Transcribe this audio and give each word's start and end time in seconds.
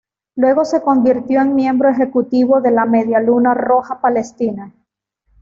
Luego 0.35 0.65
se 0.65 0.81
convirtió 0.81 1.41
en 1.43 1.53
miembro 1.53 1.87
ejecutivo 1.87 2.59
de 2.59 2.71
la 2.71 2.87
Media 2.87 3.19
Luna 3.19 3.53
Roja 3.53 4.01
Palestina. 4.01 4.73